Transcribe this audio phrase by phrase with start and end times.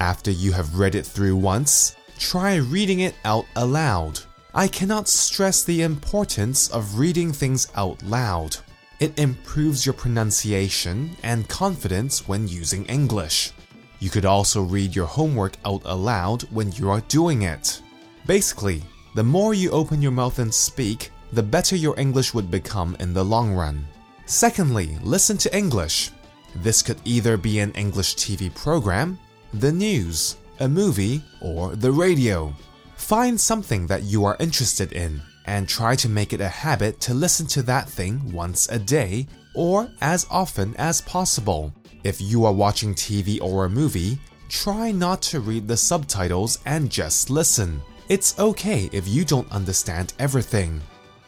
[0.00, 4.20] After you have read it through once, try reading it out aloud.
[4.54, 8.56] I cannot stress the importance of reading things out loud.
[9.00, 13.50] It improves your pronunciation and confidence when using English.
[13.98, 17.82] You could also read your homework out aloud when you are doing it.
[18.24, 18.84] Basically,
[19.16, 23.12] the more you open your mouth and speak, the better your English would become in
[23.12, 23.86] the long run.
[24.26, 26.10] Secondly, listen to English.
[26.56, 29.18] This could either be an English TV program,
[29.54, 32.52] the news, a movie, or the radio.
[32.96, 37.14] Find something that you are interested in and try to make it a habit to
[37.14, 41.72] listen to that thing once a day or as often as possible.
[42.04, 44.18] If you are watching TV or a movie,
[44.48, 47.80] try not to read the subtitles and just listen.
[48.08, 50.80] It's okay if you don't understand everything.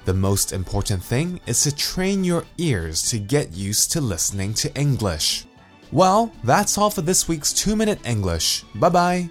[0.04, 4.74] The most important thing is to train your ears to get used to listening to
[4.74, 5.44] English.
[5.92, 8.64] Well, that's all for this week's 2 Minute English.
[8.74, 9.30] Bye bye.